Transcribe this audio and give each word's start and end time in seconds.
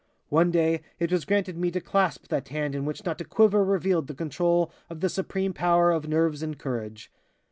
"One 0.29 0.49
day, 0.49 0.81
it 0.97 1.11
was 1.11 1.25
granted 1.25 1.59
me 1.59 1.69
to 1.69 1.79
clasp 1.79 2.29
that 2.29 2.47
hand 2.47 2.73
in 2.73 2.85
which 2.85 3.05
not 3.05 3.21
a 3.21 3.23
quiver 3.23 3.63
revealed 3.63 4.07
the 4.07 4.15
control 4.15 4.71
of 4.89 4.99
the 4.99 5.09
supreme 5.09 5.53
power 5.53 5.91
of 5.91 6.07
nerves 6.09 6.41
and 6.41 6.57
courage. 6.57 7.11